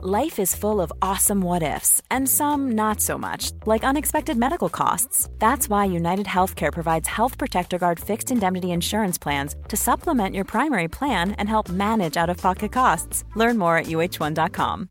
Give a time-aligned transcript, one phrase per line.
[0.00, 4.68] Life is full of awesome what ifs, and some not so much, like unexpected medical
[4.68, 5.28] costs.
[5.40, 10.44] That's why United Healthcare provides Health Protector Guard fixed indemnity insurance plans to supplement your
[10.44, 13.24] primary plan and help manage out of pocket costs.
[13.34, 14.88] Learn more at uh1.com.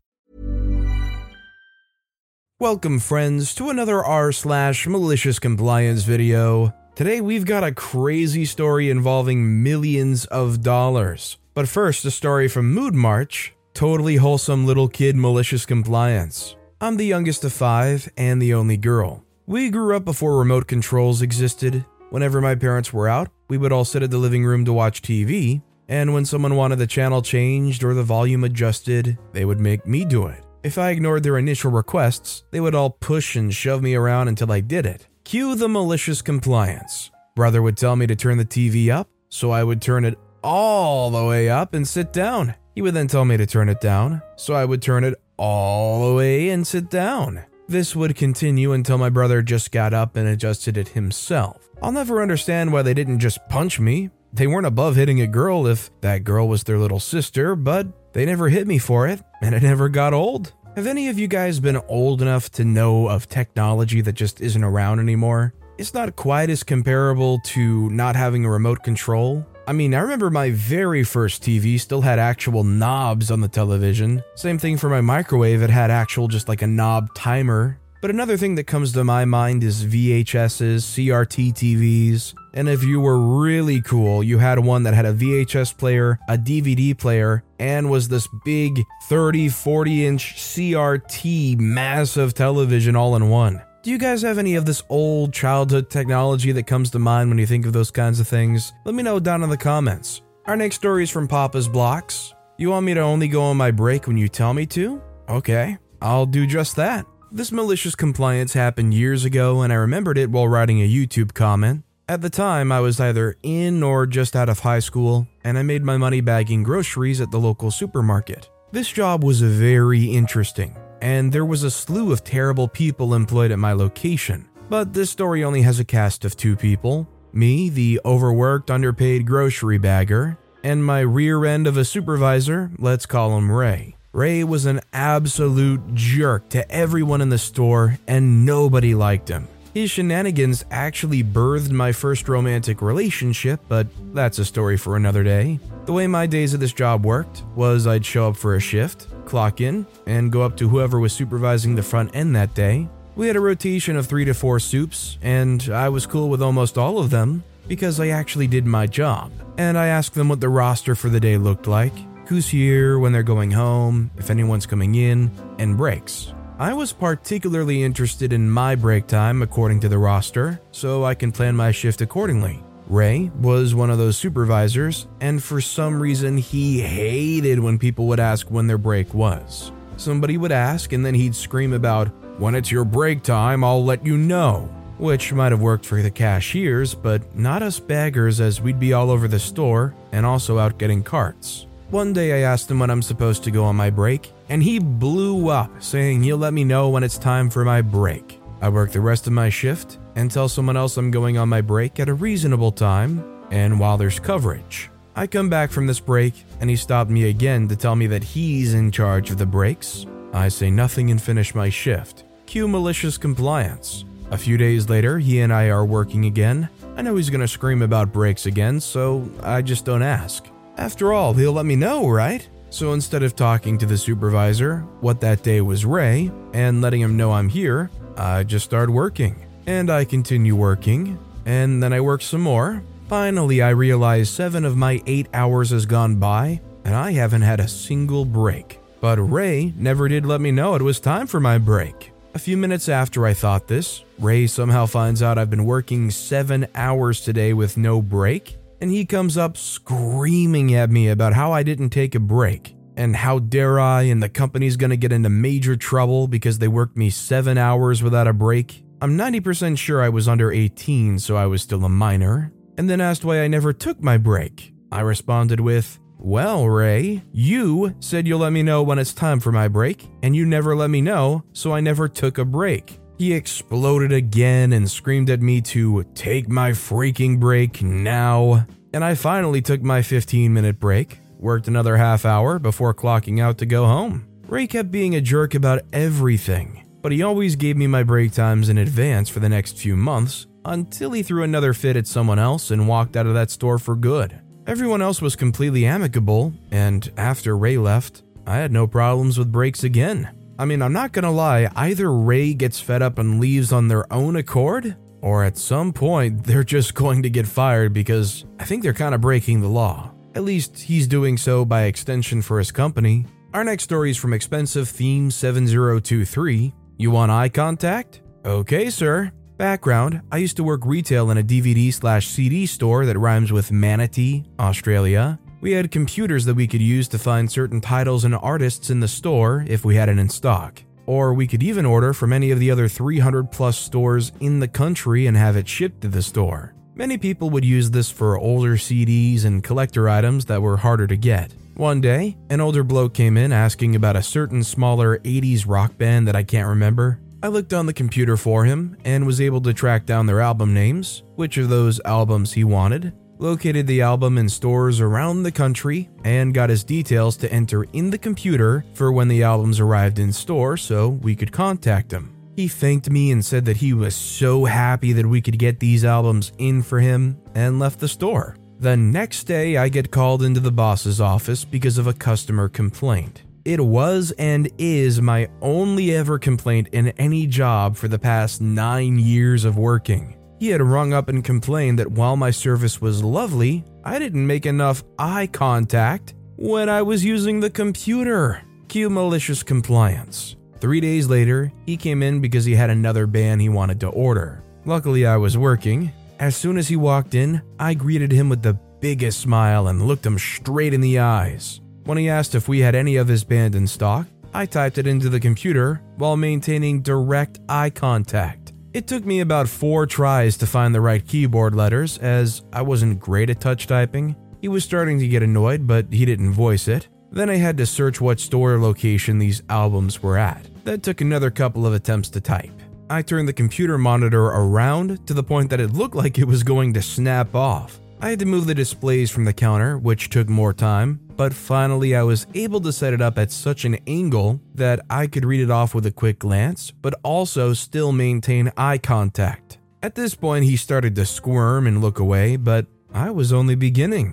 [2.60, 6.74] Welcome, friends, to another r slash malicious compliance video.
[6.96, 11.38] Today we've got a crazy story involving millions of dollars.
[11.54, 16.56] But first, a story from Mood March Totally wholesome little kid malicious compliance.
[16.80, 19.24] I'm the youngest of five and the only girl.
[19.46, 21.84] We grew up before remote controls existed.
[22.10, 25.00] Whenever my parents were out, we would all sit at the living room to watch
[25.00, 29.86] TV, and when someone wanted the channel changed or the volume adjusted, they would make
[29.86, 30.44] me do it.
[30.64, 34.50] If I ignored their initial requests, they would all push and shove me around until
[34.50, 35.06] I did it.
[35.22, 37.12] Cue the malicious compliance.
[37.36, 41.10] Brother would tell me to turn the TV up, so I would turn it all
[41.10, 42.56] the way up and sit down.
[42.78, 46.08] He would then tell me to turn it down, so I would turn it all
[46.08, 47.42] the way and sit down.
[47.66, 51.68] This would continue until my brother just got up and adjusted it himself.
[51.82, 54.10] I'll never understand why they didn't just punch me.
[54.32, 58.24] They weren't above hitting a girl if that girl was their little sister, but they
[58.24, 60.52] never hit me for it, and it never got old.
[60.76, 64.62] Have any of you guys been old enough to know of technology that just isn't
[64.62, 65.52] around anymore?
[65.78, 70.30] It's not quite as comparable to not having a remote control, I mean, I remember
[70.30, 74.24] my very first TV still had actual knobs on the television.
[74.34, 77.78] Same thing for my microwave, it had actual just like a knob timer.
[78.00, 82.32] But another thing that comes to my mind is VHSs, CRT TVs.
[82.54, 86.38] And if you were really cool, you had one that had a VHS player, a
[86.38, 93.60] DVD player, and was this big 30, 40 inch CRT massive television all in one.
[93.80, 97.38] Do you guys have any of this old childhood technology that comes to mind when
[97.38, 98.72] you think of those kinds of things?
[98.84, 100.20] Let me know down in the comments.
[100.46, 102.34] Our next story is from Papa's Blocks.
[102.56, 105.00] You want me to only go on my break when you tell me to?
[105.28, 107.06] Okay, I'll do just that.
[107.30, 111.84] This malicious compliance happened years ago, and I remembered it while writing a YouTube comment.
[112.08, 115.62] At the time, I was either in or just out of high school, and I
[115.62, 118.50] made my money bagging groceries at the local supermarket.
[118.72, 123.58] This job was very interesting and there was a slew of terrible people employed at
[123.58, 124.48] my location.
[124.68, 129.78] But this story only has a cast of two people me, the overworked, underpaid grocery
[129.78, 133.96] bagger, and my rear end of a supervisor, let's call him Ray.
[134.12, 139.46] Ray was an absolute jerk to everyone in the store, and nobody liked him.
[139.78, 145.60] His shenanigans actually birthed my first romantic relationship, but that's a story for another day.
[145.86, 149.06] The way my days at this job worked was I'd show up for a shift,
[149.24, 152.88] clock in, and go up to whoever was supervising the front end that day.
[153.14, 156.76] We had a rotation of three to four soups, and I was cool with almost
[156.76, 159.30] all of them because I actually did my job.
[159.58, 161.94] And I asked them what the roster for the day looked like,
[162.26, 166.32] who's here when they're going home, if anyone's coming in, and breaks.
[166.60, 171.30] I was particularly interested in my break time according to the roster, so I can
[171.30, 172.60] plan my shift accordingly.
[172.88, 178.18] Ray was one of those supervisors, and for some reason, he hated when people would
[178.18, 179.70] ask when their break was.
[179.98, 182.08] Somebody would ask, and then he'd scream about,
[182.40, 184.68] When it's your break time, I'll let you know.
[184.98, 189.12] Which might have worked for the cashiers, but not us baggers, as we'd be all
[189.12, 191.67] over the store and also out getting carts.
[191.90, 194.78] One day I asked him when I'm supposed to go on my break, and he
[194.78, 198.42] blew up, saying he'll let me know when it's time for my break.
[198.60, 201.62] I work the rest of my shift, and tell someone else I'm going on my
[201.62, 204.90] break at a reasonable time and while there's coverage.
[205.16, 208.22] I come back from this break and he stopped me again to tell me that
[208.22, 210.06] he's in charge of the breaks.
[210.32, 212.24] I say nothing and finish my shift.
[212.46, 214.04] Cue malicious compliance.
[214.30, 216.68] A few days later, he and I are working again.
[216.96, 220.44] I know he's gonna scream about breaks again, so I just don't ask.
[220.78, 222.48] After all, he'll let me know, right?
[222.70, 227.16] So instead of talking to the supervisor, what that day was Ray, and letting him
[227.16, 229.44] know I'm here, I just start working.
[229.66, 232.82] And I continue working, and then I work some more.
[233.08, 237.58] Finally, I realize seven of my eight hours has gone by, and I haven't had
[237.58, 238.78] a single break.
[239.00, 242.12] But Ray never did let me know it was time for my break.
[242.34, 246.68] A few minutes after I thought this, Ray somehow finds out I've been working seven
[246.74, 251.62] hours today with no break, and he comes up screaming at me about how I
[251.62, 252.74] didn't take a break.
[252.96, 256.96] And how dare I, and the company's gonna get into major trouble because they worked
[256.96, 258.84] me seven hours without a break.
[259.00, 263.00] I'm 90% sure I was under 18, so I was still a minor, and then
[263.00, 264.74] asked why I never took my break.
[264.90, 269.52] I responded with, Well, Ray, you said you'll let me know when it's time for
[269.52, 272.98] my break, and you never let me know, so I never took a break.
[273.18, 278.64] He exploded again and screamed at me to take my freaking break now.
[278.94, 283.58] And I finally took my 15 minute break, worked another half hour before clocking out
[283.58, 284.24] to go home.
[284.46, 288.68] Ray kept being a jerk about everything, but he always gave me my break times
[288.68, 292.70] in advance for the next few months until he threw another fit at someone else
[292.70, 294.40] and walked out of that store for good.
[294.68, 299.82] Everyone else was completely amicable, and after Ray left, I had no problems with breaks
[299.82, 300.37] again.
[300.58, 304.12] I mean, I'm not gonna lie, either Ray gets fed up and leaves on their
[304.12, 308.82] own accord, or at some point they're just going to get fired because I think
[308.82, 310.12] they're kind of breaking the law.
[310.34, 313.26] At least he's doing so by extension for his company.
[313.54, 316.74] Our next story is from Expensive Theme 7023.
[316.98, 318.20] You want eye contact?
[318.44, 319.32] Okay, sir.
[319.56, 323.72] Background I used to work retail in a DVD slash CD store that rhymes with
[323.72, 325.38] Manatee, Australia.
[325.60, 329.08] We had computers that we could use to find certain titles and artists in the
[329.08, 330.82] store if we had it in stock.
[331.04, 334.68] Or we could even order from any of the other 300 plus stores in the
[334.68, 336.74] country and have it shipped to the store.
[336.94, 341.16] Many people would use this for older CDs and collector items that were harder to
[341.16, 341.52] get.
[341.74, 346.28] One day, an older bloke came in asking about a certain smaller 80s rock band
[346.28, 347.20] that I can't remember.
[347.42, 350.74] I looked on the computer for him and was able to track down their album
[350.74, 356.08] names, which of those albums he wanted, located the album in stores around the country,
[356.24, 360.32] and got his details to enter in the computer for when the albums arrived in
[360.32, 362.34] store so we could contact him.
[362.56, 366.04] He thanked me and said that he was so happy that we could get these
[366.04, 368.56] albums in for him and left the store.
[368.80, 373.42] The next day, I get called into the boss's office because of a customer complaint.
[373.64, 379.18] It was and is my only ever complaint in any job for the past nine
[379.18, 380.37] years of working.
[380.58, 384.66] He had rung up and complained that while my service was lovely, I didn't make
[384.66, 388.62] enough eye contact when I was using the computer.
[388.88, 390.56] Cue malicious compliance.
[390.80, 394.62] Three days later, he came in because he had another band he wanted to order.
[394.84, 396.12] Luckily, I was working.
[396.40, 400.26] As soon as he walked in, I greeted him with the biggest smile and looked
[400.26, 401.80] him straight in the eyes.
[402.04, 405.06] When he asked if we had any of his band in stock, I typed it
[405.06, 408.57] into the computer while maintaining direct eye contact.
[408.94, 413.20] It took me about four tries to find the right keyboard letters, as I wasn't
[413.20, 414.34] great at touch typing.
[414.62, 417.08] He was starting to get annoyed, but he didn't voice it.
[417.30, 420.66] Then I had to search what store location these albums were at.
[420.84, 422.72] That took another couple of attempts to type.
[423.10, 426.62] I turned the computer monitor around to the point that it looked like it was
[426.62, 428.00] going to snap off.
[428.20, 432.16] I had to move the displays from the counter, which took more time, but finally
[432.16, 435.60] I was able to set it up at such an angle that I could read
[435.60, 439.78] it off with a quick glance, but also still maintain eye contact.
[440.02, 444.32] At this point, he started to squirm and look away, but I was only beginning.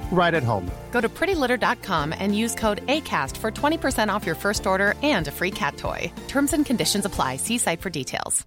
[0.11, 0.69] right at home.
[0.91, 5.31] Go to prettylitter.com and use code ACAST for 20% off your first order and a
[5.31, 6.11] free cat toy.
[6.27, 7.37] Terms and conditions apply.
[7.37, 8.45] See site for details.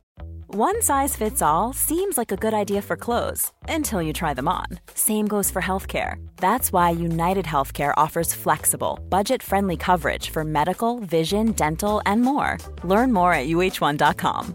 [0.57, 4.47] One size fits all seems like a good idea for clothes until you try them
[4.47, 4.67] on.
[4.95, 6.25] Same goes for healthcare.
[6.37, 12.59] That's why United Healthcare offers flexible, budget friendly coverage for medical, vision, dental, and more.
[12.85, 14.55] Learn more at uh1.com.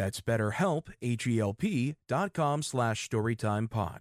[0.00, 3.98] That's betterhelp, H-E-L-P dot com slash storytimepod.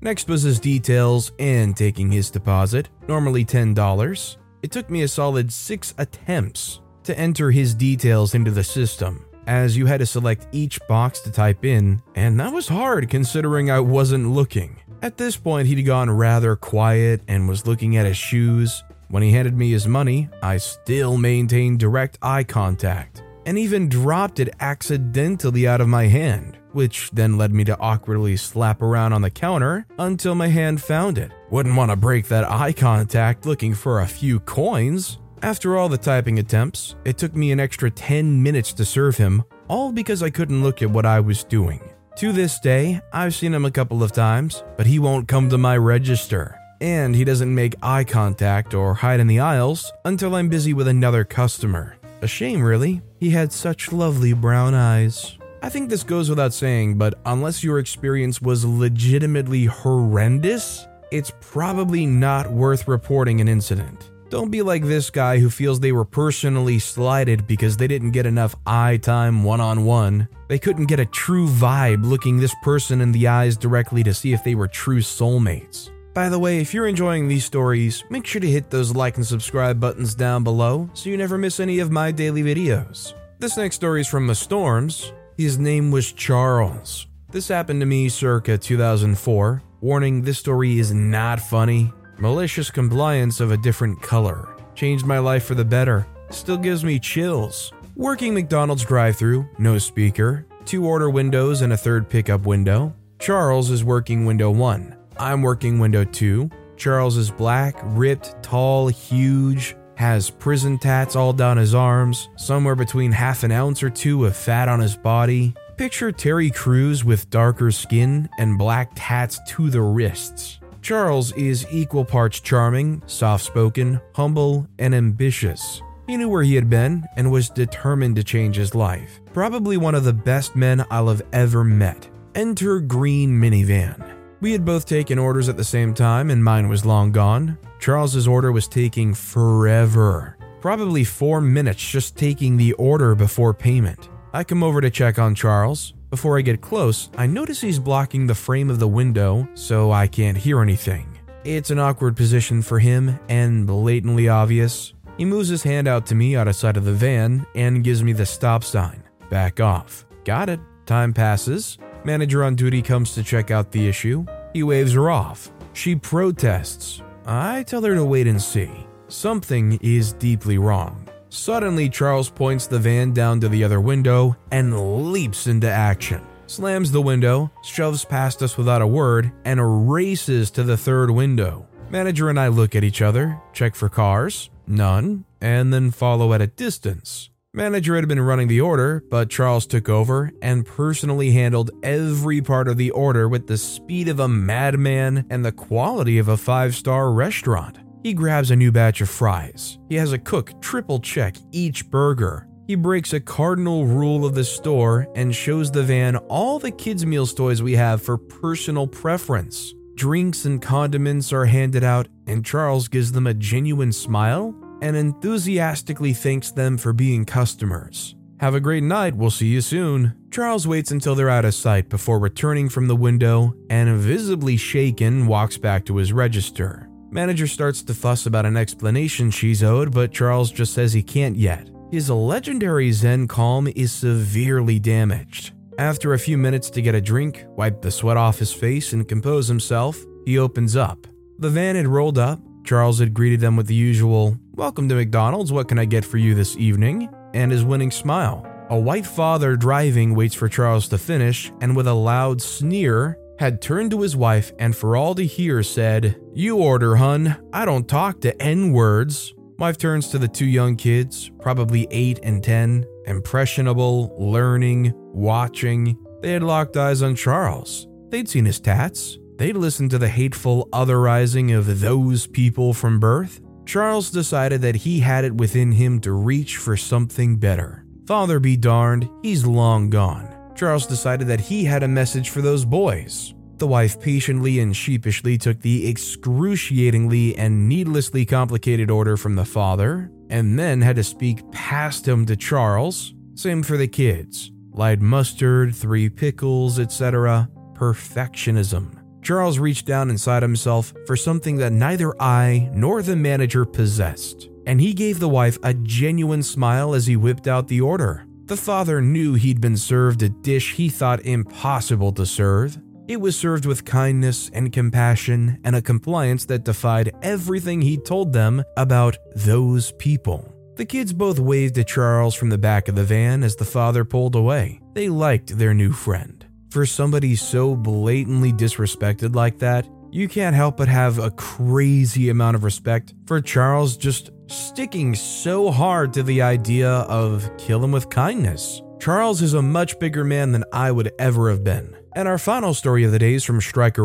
[0.00, 4.36] Next was his details and taking his deposit, normally $10.
[4.62, 9.76] It took me a solid six attempts to enter his details into the system, as
[9.76, 13.80] you had to select each box to type in, and that was hard considering I
[13.80, 14.78] wasn't looking.
[15.02, 18.84] At this point, he'd gone rather quiet and was looking at his shoes.
[19.08, 24.38] When he handed me his money, I still maintained direct eye contact and even dropped
[24.38, 29.22] it accidentally out of my hand, which then led me to awkwardly slap around on
[29.22, 31.32] the counter until my hand found it.
[31.50, 35.18] Wouldn't want to break that eye contact looking for a few coins.
[35.42, 39.42] After all the typing attempts, it took me an extra 10 minutes to serve him,
[39.66, 41.80] all because I couldn't look at what I was doing.
[42.18, 45.58] To this day, I've seen him a couple of times, but he won't come to
[45.58, 46.56] my register.
[46.80, 50.86] And he doesn't make eye contact or hide in the aisles until I'm busy with
[50.86, 51.96] another customer.
[52.22, 53.02] A shame, really.
[53.18, 55.38] He had such lovely brown eyes.
[55.62, 62.06] I think this goes without saying, but unless your experience was legitimately horrendous, it's probably
[62.06, 64.10] not worth reporting an incident.
[64.30, 68.26] Don't be like this guy who feels they were personally slighted because they didn't get
[68.26, 70.28] enough eye time one on one.
[70.48, 74.32] They couldn't get a true vibe looking this person in the eyes directly to see
[74.32, 75.90] if they were true soulmates.
[76.12, 79.24] By the way, if you're enjoying these stories, make sure to hit those like and
[79.24, 83.14] subscribe buttons down below so you never miss any of my daily videos.
[83.38, 85.12] This next story is from the Storms.
[85.38, 87.06] His name was Charles.
[87.30, 89.62] This happened to me circa 2004.
[89.80, 91.92] Warning, this story is not funny.
[92.18, 94.48] Malicious compliance of a different color.
[94.74, 96.08] Changed my life for the better.
[96.30, 97.72] Still gives me chills.
[97.94, 102.92] Working McDonald's drive through, no speaker, two order windows and a third pickup window.
[103.20, 104.96] Charles is working window 1.
[105.20, 106.48] I'm working window 2.
[106.78, 113.12] Charles is black, ripped, tall, huge, has prison tats all down his arms, somewhere between
[113.12, 115.52] half an ounce or two of fat on his body.
[115.76, 120.58] Picture Terry Crews with darker skin and black tats to the wrists.
[120.80, 125.82] Charles is equal parts charming, soft spoken, humble, and ambitious.
[126.06, 129.20] He knew where he had been and was determined to change his life.
[129.34, 132.08] Probably one of the best men I'll have ever met.
[132.34, 134.19] Enter green minivan.
[134.40, 137.58] We had both taken orders at the same time, and mine was long gone.
[137.78, 140.38] Charles's order was taking forever.
[140.62, 144.08] Probably four minutes just taking the order before payment.
[144.32, 145.92] I come over to check on Charles.
[146.08, 150.06] Before I get close, I notice he's blocking the frame of the window so I
[150.06, 151.18] can't hear anything.
[151.44, 154.94] It's an awkward position for him and blatantly obvious.
[155.18, 158.02] He moves his hand out to me out of sight of the van and gives
[158.02, 159.02] me the stop sign.
[159.28, 160.06] Back off.
[160.24, 160.60] Got it.
[160.86, 161.78] Time passes.
[162.04, 164.24] Manager on duty comes to check out the issue.
[164.52, 165.50] He waves her off.
[165.72, 167.02] She protests.
[167.26, 168.70] I tell her to wait and see.
[169.08, 171.08] Something is deeply wrong.
[171.28, 176.22] Suddenly, Charles points the van down to the other window and leaps into action.
[176.46, 181.68] Slams the window, shoves past us without a word, and races to the third window.
[181.90, 186.40] Manager and I look at each other, check for cars, none, and then follow at
[186.40, 187.30] a distance.
[187.52, 192.68] Manager had been running the order, but Charles took over and personally handled every part
[192.68, 196.76] of the order with the speed of a madman and the quality of a five
[196.76, 197.80] star restaurant.
[198.04, 199.80] He grabs a new batch of fries.
[199.88, 202.46] He has a cook triple check each burger.
[202.68, 207.04] He breaks a cardinal rule of the store and shows the van all the kids'
[207.04, 209.74] meals toys we have for personal preference.
[209.96, 216.12] Drinks and condiments are handed out, and Charles gives them a genuine smile and enthusiastically
[216.12, 218.14] thanks them for being customers.
[218.40, 220.14] Have a great night, we'll see you soon.
[220.30, 225.26] Charles waits until they're out of sight before returning from the window and, visibly shaken,
[225.26, 226.88] walks back to his register.
[227.10, 231.36] Manager starts to fuss about an explanation she's owed, but Charles just says he can't
[231.36, 231.68] yet.
[231.90, 235.52] His legendary Zen calm is severely damaged.
[235.76, 239.08] After a few minutes to get a drink, wipe the sweat off his face, and
[239.08, 241.06] compose himself, he opens up.
[241.38, 242.38] The van had rolled up.
[242.70, 246.18] Charles had greeted them with the usual, Welcome to McDonald's, what can I get for
[246.18, 247.08] you this evening?
[247.34, 248.46] and his winning smile.
[248.70, 253.60] A white father driving waits for Charles to finish, and with a loud sneer, had
[253.60, 257.44] turned to his wife and for all to hear said, You order, hun.
[257.52, 259.34] I don't talk to N words.
[259.58, 265.98] Wife turns to the two young kids, probably 8 and 10, impressionable, learning, watching.
[266.22, 267.88] They had locked eyes on Charles.
[268.10, 269.18] They'd seen his tats.
[269.40, 273.40] They'd listened to the hateful otherizing of those people from birth.
[273.64, 277.86] Charles decided that he had it within him to reach for something better.
[278.04, 280.28] Father be darned, he's long gone.
[280.54, 283.32] Charles decided that he had a message for those boys.
[283.56, 290.12] The wife patiently and sheepishly took the excruciatingly and needlessly complicated order from the father,
[290.28, 293.14] and then had to speak past him to Charles.
[293.36, 294.50] Same for the kids.
[294.70, 297.48] Light mustard, three pickles, etc.
[297.72, 298.99] Perfectionism.
[299.22, 304.80] Charles reached down inside himself for something that neither I nor the manager possessed, and
[304.80, 308.26] he gave the wife a genuine smile as he whipped out the order.
[308.46, 312.78] The father knew he'd been served a dish he thought impossible to serve.
[313.06, 318.32] It was served with kindness and compassion and a compliance that defied everything he'd told
[318.32, 320.52] them about those people.
[320.76, 324.04] The kids both waved to Charles from the back of the van as the father
[324.04, 324.80] pulled away.
[324.94, 326.39] They liked their new friend.
[326.70, 332.54] For somebody so blatantly disrespected like that, you can't help but have a crazy amount
[332.54, 338.08] of respect for Charles just sticking so hard to the idea of kill him with
[338.08, 338.82] kindness.
[339.00, 341.96] Charles is a much bigger man than I would ever have been.
[342.14, 344.04] And our final story of the day is from Striker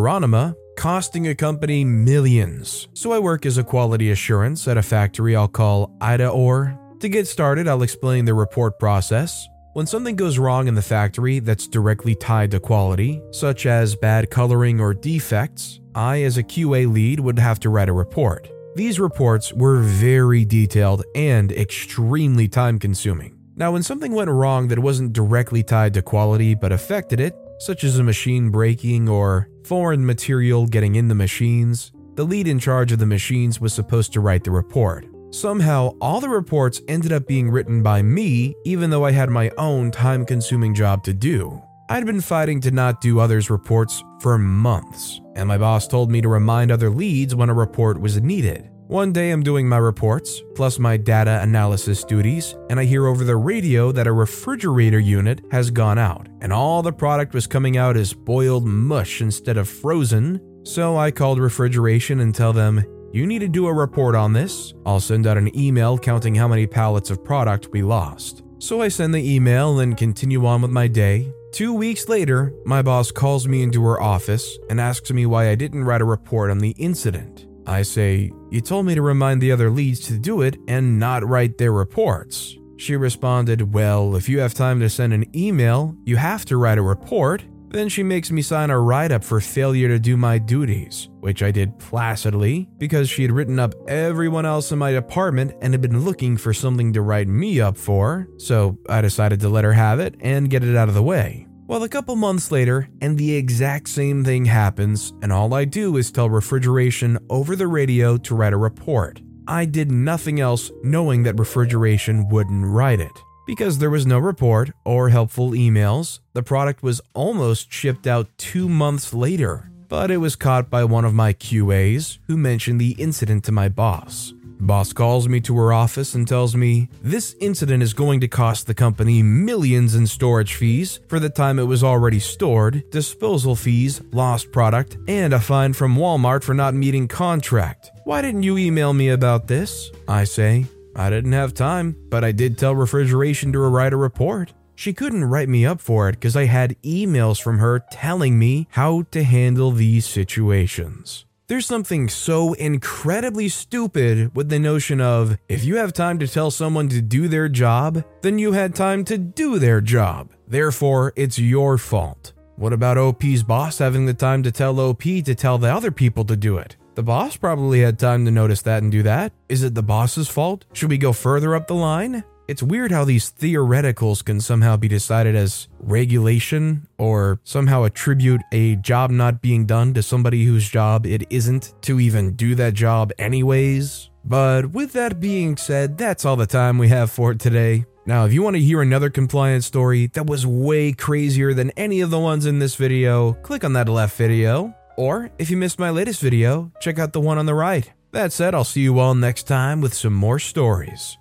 [0.76, 2.88] costing a company millions.
[2.94, 6.80] So I work as a quality assurance at a factory I'll call Ida Or.
[7.02, 9.48] To get started, I'll explain the report process.
[9.76, 14.30] When something goes wrong in the factory that's directly tied to quality, such as bad
[14.30, 18.50] coloring or defects, I, as a QA lead, would have to write a report.
[18.76, 23.38] These reports were very detailed and extremely time consuming.
[23.58, 27.84] Now, when something went wrong that wasn't directly tied to quality but affected it, such
[27.84, 32.94] as a machine breaking or foreign material getting in the machines, the lead in charge
[32.94, 35.06] of the machines was supposed to write the report.
[35.36, 39.52] Somehow, all the reports ended up being written by me, even though I had my
[39.58, 41.62] own time consuming job to do.
[41.90, 46.22] I'd been fighting to not do others' reports for months, and my boss told me
[46.22, 48.70] to remind other leads when a report was needed.
[48.88, 53.26] One day I'm doing my reports, plus my data analysis duties, and I hear over
[53.26, 57.76] the radio that a refrigerator unit has gone out, and all the product was coming
[57.76, 60.40] out as boiled mush instead of frozen.
[60.64, 64.74] So I called refrigeration and tell them, You need to do a report on this.
[64.86, 68.44] I'll send out an email counting how many pallets of product we lost.
[68.60, 72.82] So I send the email and continue on with my day, Two weeks later, my
[72.82, 76.52] boss calls me into her office and asks me why I didn't write a report
[76.52, 77.48] on the incident.
[77.66, 81.26] I say, You told me to remind the other leads to do it and not
[81.26, 82.58] write their reports.
[82.76, 86.78] She responded, Well, if you have time to send an email, you have to write
[86.78, 87.46] a report.
[87.76, 91.44] Then she makes me sign a write up for failure to do my duties, which
[91.44, 95.82] I did placidly because she had written up everyone else in my department and had
[95.82, 99.74] been looking for something to write me up for, so I decided to let her
[99.74, 101.48] have it and get it out of the way.
[101.68, 105.98] Well, a couple months later, and the exact same thing happens, and all I do
[105.98, 109.22] is tell refrigeration over the radio to write a report.
[109.50, 113.25] I did nothing else knowing that refrigeration wouldn't write it.
[113.46, 118.68] Because there was no report or helpful emails, the product was almost shipped out two
[118.68, 119.70] months later.
[119.88, 123.70] But it was caught by one of my QAs who mentioned the incident to my
[123.70, 124.34] boss.
[124.60, 128.66] Boss calls me to her office and tells me this incident is going to cost
[128.66, 134.02] the company millions in storage fees for the time it was already stored, disposal fees,
[134.12, 137.92] lost product, and a fine from Walmart for not meeting contract.
[138.06, 139.92] Why didn't you email me about this?
[140.08, 140.66] I say.
[140.96, 144.54] I didn't have time, but I did tell refrigeration to write a report.
[144.76, 148.68] She couldn't write me up for it because I had emails from her telling me
[148.72, 151.26] how to handle these situations.
[151.48, 156.50] There's something so incredibly stupid with the notion of if you have time to tell
[156.50, 160.34] someone to do their job, then you had time to do their job.
[160.48, 162.34] Therefore, it's your fault.
[162.56, 166.26] What about OP's boss having the time to tell OP to tell the other people
[166.26, 166.78] to do it?
[166.96, 169.34] The boss probably had time to notice that and do that.
[169.50, 170.64] Is it the boss's fault?
[170.72, 172.24] Should we go further up the line?
[172.48, 178.78] It's weird how these theoreticals can somehow be decided as regulation or somehow attribute a
[178.78, 183.12] job not being done to somebody whose job it isn't to even do that job,
[183.20, 184.10] anyways.
[184.24, 187.86] But with that being said, that's all the time we have for today.
[188.06, 192.00] Now, if you want to hear another compliance story that was way crazier than any
[192.00, 194.74] of the ones in this video, click on that left video.
[194.98, 197.92] Or if you missed my latest video, check out the one on the right.
[198.12, 201.18] That said, I'll see you all next time with some more stories.